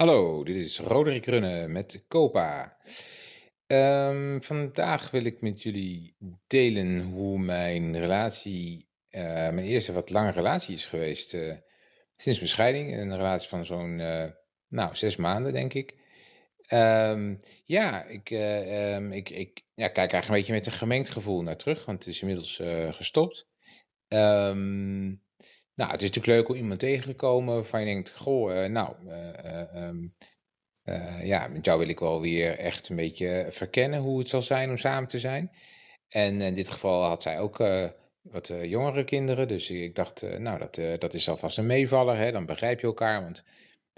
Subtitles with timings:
[0.00, 2.76] Hallo, dit is Roderick Runne met Copa.
[3.66, 10.30] Ehm, vandaag wil ik met jullie delen hoe mijn relatie, eh, mijn eerste wat lange
[10.30, 11.54] relatie is geweest eh,
[12.12, 12.96] sinds mijn scheiding.
[12.96, 14.30] Een relatie van zo'n, eh,
[14.68, 15.94] nou, zes maanden denk ik.
[16.66, 21.10] Ehm, ja, ik, eh, ehm, ik, ik ja, kijk eigenlijk een beetje met een gemengd
[21.10, 23.48] gevoel naar terug, want het is inmiddels gestopt.
[24.08, 25.12] Ehm,
[25.80, 28.70] nou, het is natuurlijk leuk om iemand tegen te komen waarvan je denkt, goh, eh,
[28.70, 30.06] nou, eh, eh, ehm,
[30.82, 34.42] eh, ja, met jou wil ik wel weer echt een beetje verkennen hoe het zal
[34.42, 35.50] zijn om samen te zijn.
[36.08, 37.58] En in dit geval had zij ook
[38.22, 42.32] wat jongere kinderen, dus ik dacht, nou, dat, dat is alvast een meevaller, hè?
[42.32, 43.22] dan begrijp je elkaar.
[43.22, 43.44] Want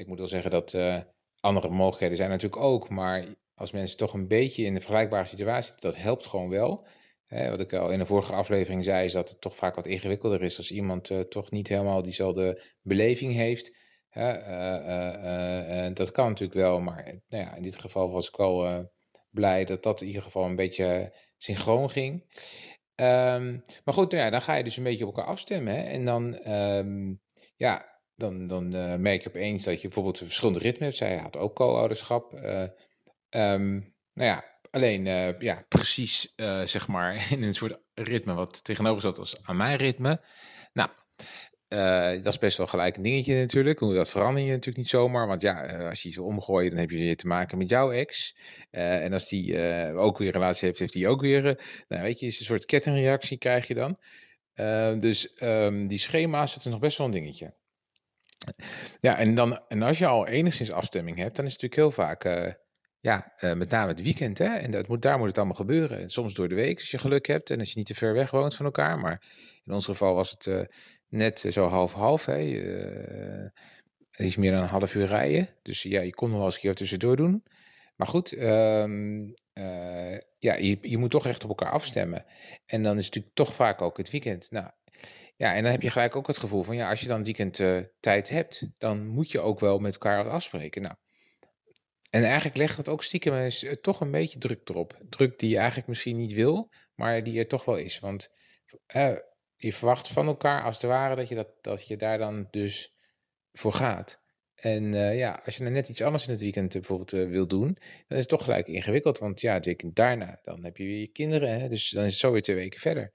[0.00, 0.98] ik moet wel zeggen dat eh,
[1.40, 5.72] andere mogelijkheden zijn natuurlijk ook, maar als mensen toch een beetje in een vergelijkbare situatie
[5.78, 6.86] dat helpt gewoon wel.
[7.30, 10.42] Wat ik al in de vorige aflevering zei, is dat het toch vaak wat ingewikkelder
[10.42, 13.76] is als iemand eh, toch niet helemaal diezelfde beleving heeft.
[14.08, 18.38] Hè, eh, eh, dat kan natuurlijk wel, maar nou ja, in dit geval was ik
[18.38, 18.78] eh,
[19.30, 22.24] blij dat dat in ieder geval een beetje synchroon ging.
[22.94, 25.74] Ehm, maar goed, nou ja, dan ga je dus een beetje op elkaar afstemmen.
[25.74, 25.82] Hè?
[25.82, 27.14] En dan, ehm,
[27.56, 28.68] ja, dan, dan
[29.00, 30.96] merk je opeens dat je bijvoorbeeld verschillende ritme hebt.
[30.96, 32.34] Zij had ook co-ouderschap.
[32.34, 32.62] eh,
[33.28, 33.72] ehm,
[34.12, 39.00] nou ja, alleen eh, ja, precies eh, zeg maar in een soort ritme wat tegenover
[39.00, 40.20] zat als aan mijn ritme.
[40.72, 40.88] Nou,
[41.68, 43.78] eh, dat is best wel gelijk een dingetje natuurlijk.
[43.78, 45.26] Hoe dat verander je natuurlijk niet zomaar.
[45.26, 47.92] Want ja, als je iets wil omgooien, dan heb je weer te maken met jouw
[47.92, 48.36] ex.
[48.70, 49.58] En als die
[49.94, 51.42] ook weer een relatie heeft, heeft die ook weer.
[51.88, 53.96] nou, weet je, is een soort kettingreactie krijg je dan.
[55.00, 57.54] Dus ehm, die schema's, dat nog best wel een dingetje.
[58.98, 62.04] Ja, en, dan, en als je al enigszins afstemming hebt, dan is het natuurlijk heel
[62.04, 62.24] vaak,
[63.00, 64.54] ja, eh, met name het weekend, hè.
[64.54, 65.98] En dat moet, daar moet het allemaal gebeuren.
[65.98, 68.14] En soms door de week, als je geluk hebt en als je niet te ver
[68.14, 68.98] weg woont van elkaar.
[68.98, 69.22] Maar
[69.64, 70.62] in ons geval was het eh,
[71.08, 72.38] net zo half-half, hè.
[72.38, 73.50] Eh,
[74.10, 75.48] het is meer dan een half uur rijden.
[75.62, 77.44] Dus ja, je kon nog wel eens een keer tussendoor doen.
[78.00, 82.24] Maar goed, ehm, eh, ja, je, je moet toch echt op elkaar afstemmen.
[82.66, 84.50] En dan is het natuurlijk toch vaak ook het weekend.
[84.50, 84.70] Nou,
[85.36, 87.60] ja, en dan heb je gelijk ook het gevoel van, ja, als je dan weekend
[87.60, 90.82] eh, tijd hebt, dan moet je ook wel met elkaar afspreken.
[90.82, 90.94] Nou,
[92.10, 95.00] en eigenlijk legt dat ook stiekem eens, eh, toch een beetje druk erop.
[95.08, 97.98] Druk die je eigenlijk misschien niet wil, maar die er toch wel is.
[97.98, 98.30] Want
[98.86, 99.16] eh,
[99.56, 102.94] je verwacht van elkaar als het ware dat je, dat, dat je daar dan dus
[103.52, 104.20] voor gaat.
[104.54, 107.76] En eh, ja, als je nou net iets anders in het weekend bijvoorbeeld wil doen,
[108.06, 109.18] dan is het toch gelijk ingewikkeld.
[109.18, 111.60] Want ja, het weekend daarna, dan heb je weer je kinderen.
[111.60, 111.68] Hè?
[111.68, 113.12] Dus dan is het zo weer twee weken verder.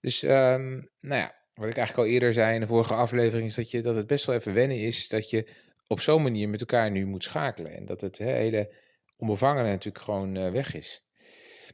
[0.00, 0.70] Dus ehm,
[1.00, 3.82] nou ja, wat ik eigenlijk al eerder zei in de vorige aflevering, is dat, je,
[3.82, 5.48] dat het best wel even wennen is dat je
[5.90, 7.76] op zo'n manier met elkaar nu moet schakelen.
[7.76, 8.72] En dat het hele
[9.16, 11.04] onbevangene natuurlijk gewoon eh, weg is.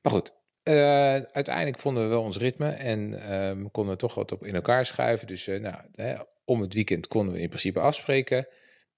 [0.03, 0.33] Maar goed,
[0.63, 4.55] eh, uiteindelijk vonden we wel ons ritme en ehm, konden we toch wat op in
[4.55, 5.27] elkaar schuiven.
[5.27, 8.49] Dus eh, nou, hè, om het weekend konden we in principe afspreken.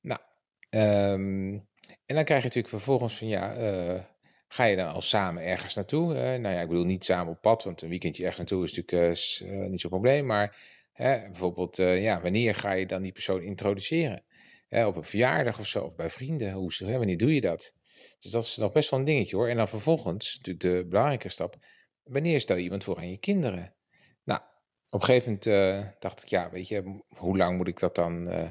[0.00, 0.20] Nou,
[0.70, 1.58] ehm,
[2.06, 3.54] en dan krijg je natuurlijk vervolgens van ja,
[4.48, 6.14] ga je dan al samen ergens naartoe?
[6.38, 9.70] Nou ja, ik bedoel niet samen op pad, want een weekendje ergens naartoe is natuurlijk
[9.70, 10.26] niet zo'n probleem.
[10.26, 10.56] Maar
[10.96, 14.22] bijvoorbeeld, ja, wanneer ga je dan die persoon introduceren?
[14.70, 16.52] Op een verjaardag of zo, of bij vrienden.
[16.52, 17.74] Hoe, hè, wanneer doe je dat?
[18.18, 19.48] Dus dat is nog best wel een dingetje hoor.
[19.48, 21.56] En dan vervolgens, natuurlijk de belangrijke stap,
[22.02, 23.74] wanneer stel je iemand voor aan je kinderen?
[24.24, 24.40] Nou,
[24.90, 27.94] op een gegeven moment eh, dacht ik, ja, weet je, hoe lang moet ik dat
[27.94, 28.48] dan eh,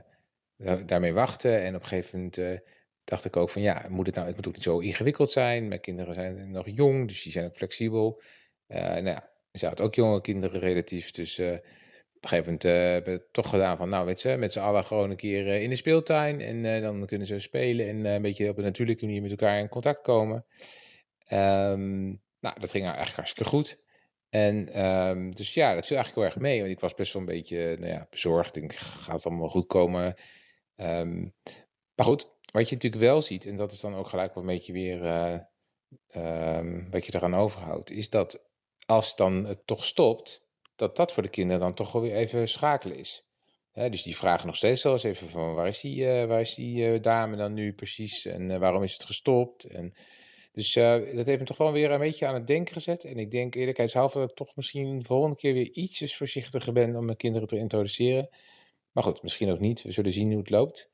[0.56, 1.62] da- daarmee wachten?
[1.62, 2.58] En op een gegeven moment eh,
[3.04, 5.68] dacht ik ook van, ja, moet het nou, het moet ook niet zo ingewikkeld zijn.
[5.68, 8.22] Mijn kinderen zijn nog jong, dus die zijn ook flexibel.
[8.68, 11.42] Nou ja, ze had ook jonge kinderen relatief, dus
[12.32, 14.60] een gegeven moment eh, hebben we het toch gedaan van, nou, weet je, met z'n
[14.60, 16.42] allen gewoon een keer eh, in de speeltuin.
[16.42, 19.60] En eh, dan kunnen ze spelen en een beetje op een natuurlijke manier met elkaar
[19.60, 20.46] in contact komen.
[21.26, 22.06] Ehm,
[22.40, 23.84] nou, dat ging eigenlijk hartstikke goed.
[24.30, 26.60] En ehm, dus ja, dat viel eigenlijk heel erg mee.
[26.60, 28.56] Want ik was best wel een beetje nou ja, bezorgd.
[28.56, 30.16] Ik denk, gaat het allemaal goed komen?
[30.76, 31.22] Ehm,
[31.96, 34.50] maar goed, wat je natuurlijk wel ziet, en dat is dan ook gelijk wel een
[34.50, 35.00] beetje weer
[36.90, 38.50] wat je eraan overhoudt, is dat
[38.86, 40.47] als dan het toch stopt,
[40.78, 43.28] dat dat voor de kinderen dan toch wel weer even schakelen is.
[43.74, 46.56] Dus die vragen nog steeds wel eens even van waar is die, eh, waar is
[46.56, 49.64] die eh, dame dan nu precies en eh, waarom is het gestopt?
[49.64, 49.94] En
[50.52, 53.04] dus dat heeft me toch wel weer een beetje aan het denken gezet.
[53.04, 56.96] En ik denk eerlijkheidshalve dat ik toch misschien de volgende keer weer ietsjes voorzichtiger ben
[56.96, 58.30] om mijn kinderen te introduceren.
[58.92, 59.82] Maar goed, misschien ook niet.
[59.82, 60.90] We zullen zien hoe het loopt.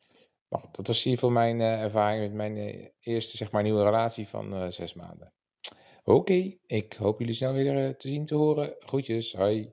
[0.49, 4.71] Maar dat was ieder geval mijn ervaring met mijn eerste zeg maar, nieuwe relatie van
[4.71, 5.33] zes maanden.
[6.05, 8.75] Oké, ik hoop jullie snel weer eh, te zien, te horen.
[8.79, 9.71] Groetjes, hoi.